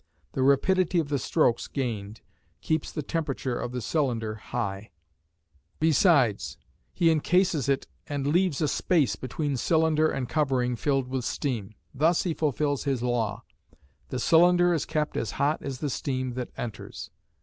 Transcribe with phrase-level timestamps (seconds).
[0.31, 2.21] The rapidity of the "strokes" gained
[2.61, 4.89] keeps the temperature of the cylinder high;
[5.79, 6.57] besides,
[6.91, 11.75] he encases it and leaves a space between cylinder and covering filled with steam.
[11.93, 13.43] Thus he fulfils his law:
[14.09, 17.11] "The cylinder is kept as hot as the steam that enters."